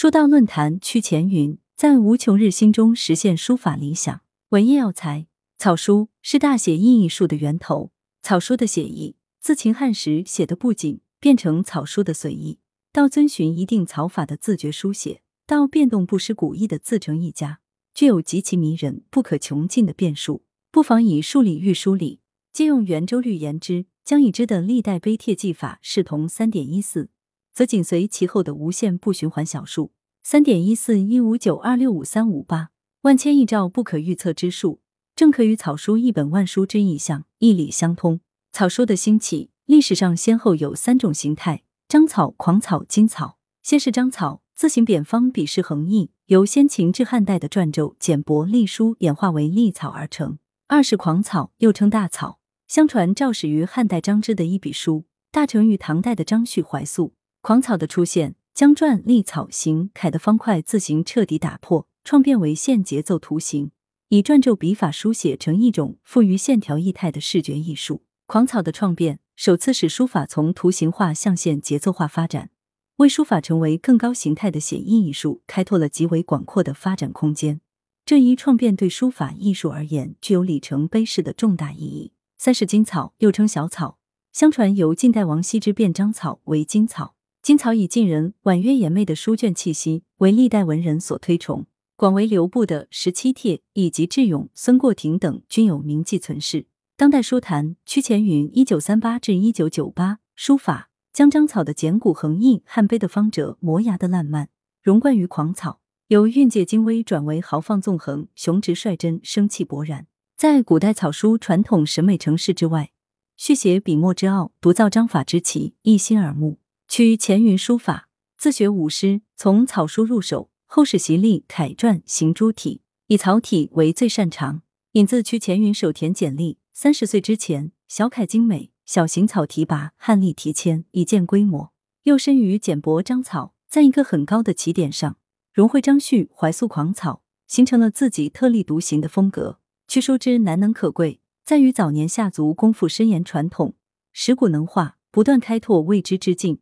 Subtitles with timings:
[0.00, 4.22] 书道论坛屈前云在无穷日心中实现书法理想。
[4.48, 5.26] 文艺要材：
[5.58, 7.90] 草书是大写意艺术的源头。
[8.22, 12.60] 草书的写意，自秦汉时写的不紧，变成草书的随意，
[12.90, 17.60] 到遵循一定草法的自觉书写，到变动不失古意的自成一家，
[17.92, 20.44] 具有极其迷人、不可穷尽的变数。
[20.70, 22.20] 不妨以数理喻书理，
[22.54, 27.10] 借用圆周率言之，将已知的历代碑帖技法视同三点一四。
[27.52, 29.92] 则紧随其后的无限不循环小数，
[30.22, 32.70] 三点一四一五九二六五三五八，
[33.02, 34.80] 万千亿兆不可预测之数，
[35.16, 38.20] 正可与草书一本万书之意象义理相通。
[38.52, 43.38] 草书的兴起，历史上先后有三种形态：章草、狂草、金草。
[43.62, 57.12] 先是章草，字形扁方，笔势横溢，由先秦至汉代的篆籀、简帛、隶书演化为隶草而成；二是狂草，又称大草，相传肇始于汉代张芝的一笔书，大成于唐代的张旭怀素。
[57.42, 63.70] 狂草的出现，将篆、隶草行楷的方块字形彻底打破，创变为线节奏图形，
[64.08, 68.02] 以篆籀笔法书写成一种富于线条意态的视觉艺术。
[68.26, 72.50] 狂草的创变，首次使书法从图形化向线节奏化发展，
[72.96, 77.62] 为书法成为更高形态的写意艺术开拓了极为广阔的发展空间。
[78.04, 82.12] 这一创变对书法艺术而言具有里程碑式的重大意义。
[82.36, 83.98] 三是金草，又称小草，
[84.32, 87.14] 相传由晋代王羲之变章草为金草。
[87.42, 91.64] 金草以晋人婉约妍媚的书卷气息，为历代文人所推崇。
[91.96, 96.66] 广为流布的《十七帖》以及智勇、孙过庭等均有名迹存世。
[96.98, 104.50] 当代书坛屈前云（一九三八至一九九八）书法将章草的简古横溢、汉碑的方折、磨牙的烂漫，
[104.82, 110.06] 融贯于狂草，由韵界精微转为豪放纵横、雄直率真、生气勃然。
[110.36, 112.92] 在古代草书传统审美程式之外，
[113.38, 116.58] 续写笔墨之奥，独造章法之奇，一心耳目。
[116.90, 124.62] 取前云书法，自学五师，从草书入手，后始习隶、楷篆、行诸体，以草体为最擅长。
[124.94, 131.72] 引自屈前云手填简历，三十岁之前，小楷精美，小行草提拔，汉隶提签，已见规模。
[132.02, 135.16] 又深于简帛章草，在一个很高的起点上，
[135.54, 139.60] 融汇张旭、怀素狂草，形成了自己特立独行的风格。
[139.86, 143.76] 屈书之难能可贵，在于早年下足功夫深研传统，
[144.12, 146.58] 识古能化，不断开拓未知之境。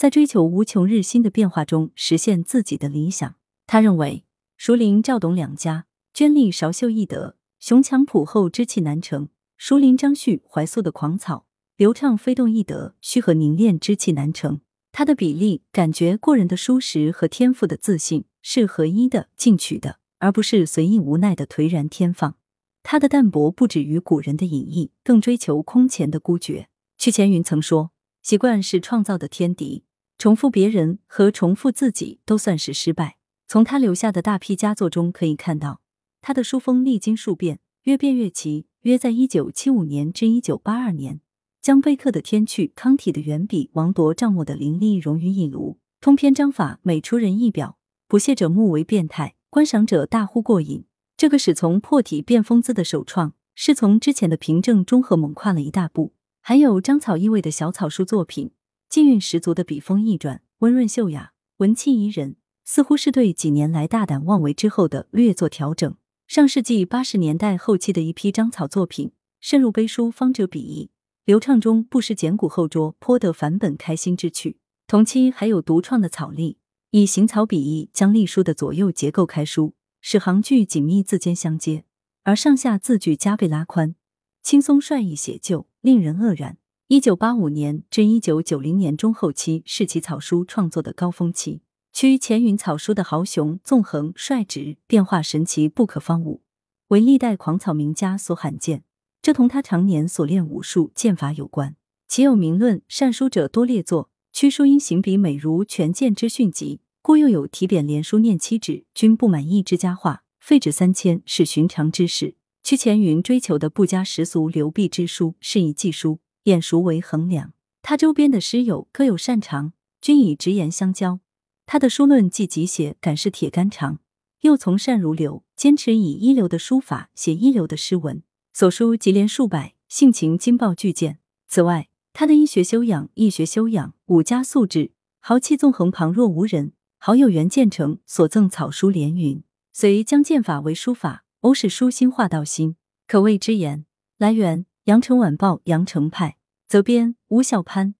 [0.00, 3.34] 在追求无穷日新的变化中实现自己的理想。
[3.66, 4.24] 他认为，
[4.56, 5.84] 熟林赵董两家
[6.14, 9.26] 娟丽韶秀易得，雄强朴厚之气难成；
[9.58, 11.44] 熟林张旭怀素的狂草
[11.76, 14.62] 流畅飞动易得，虚和凝练之气难成。
[14.90, 22.36] 他的比例、感觉过人的舒适和天赋的自信是合一的、进取的，而不是随意无奈的颓然天放。
[22.82, 26.70] 他的淡泊不止于古人的隐逸，更追求空前的孤绝。
[26.96, 27.90] 屈前云曾说
[28.24, 29.84] ：“习惯是创造的天敌。”
[30.20, 33.16] 重复别人和重复自己都算是失败。
[33.48, 35.80] 从他留下的大批佳作中可以看到，
[36.20, 38.66] 他的书风历经数变，越变越奇。
[38.82, 41.22] 约在一九七五年至一九八二年，
[41.62, 50.84] 将碑刻的天趣、康体的圆笔、王铎账墨的凌厉融于一炉，通篇章法美出人意表，不屑者目为变态，观赏者大呼过瘾。
[51.16, 56.12] 这个使从破体变风姿的首创，是从之前的平正中和猛跨了一大步。
[56.42, 58.50] 还有章草意味的小草书作品。
[58.90, 62.34] 劲韵十足的笔锋一转，温润秀雅，文气宜人，
[62.64, 65.94] 似乎是对几年来大胆妄为之后的略作调整。
[66.26, 70.90] 上世纪八十年代后期的一批章草作品，渗入碑书方折笔意，
[71.24, 74.58] 流畅中不失简古厚拙，颇得返本开心之趣。
[74.88, 76.58] 同期还有独创的草隶，
[76.90, 81.84] 以行草笔意将隶书的左右结构开书，使行距紧密字间相接，
[82.24, 83.94] 而上下字距加倍拉宽，
[84.42, 86.56] 轻松率意写就，令人愕然。
[86.92, 91.62] 一九八五年至一九九零年中后期是其草书创作的高峰期。
[91.92, 96.42] 屈前云草书的豪雄纵横率直，变化神奇不可方物，
[96.88, 98.82] 为历代狂草名家所罕见。
[99.22, 101.76] 这同他常年所练武术剑法有关。
[102.08, 104.10] 其有名论善书者多列作。
[104.32, 112.34] 屈书因行笔美如权剑之训疾，故又有题匾连书念七纸均不满意之佳话，废纸三千是寻常之事。
[112.64, 116.18] 屈前云追求的不加世俗流弊之书，是以记书。
[116.44, 117.52] 眼熟为衡量，
[117.82, 121.20] 他周边的诗友各有擅长，均以直言相交。
[121.66, 124.00] 他的书论既极写，敢是铁杆长，
[124.40, 128.22] 又从善如流，坚持以一流的书法写一流的诗文，
[128.52, 131.18] 所书集连数百，性情精爆巨见。
[131.46, 136.72] 此外，他的医学修养、易学修养、五家素质、豪气纵横旁若无人。
[136.98, 139.42] 好友袁建成所赠草书连云
[139.72, 142.76] ：“遂将剑法为书法，欧式书心化道心，
[143.06, 143.86] 可谓之言。”
[144.18, 144.66] 来源。
[144.90, 147.94] 羊城晚报羊城派责编吴小潘。